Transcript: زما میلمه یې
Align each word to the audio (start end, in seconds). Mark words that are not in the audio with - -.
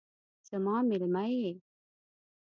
زما 0.49 0.75
میلمه 0.87 1.23
یې 1.37 1.51